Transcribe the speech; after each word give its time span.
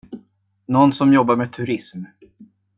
Nån 0.65 0.93
som 0.93 1.13
jobbar 1.13 1.35
med 1.35 1.53
turism. 1.53 2.03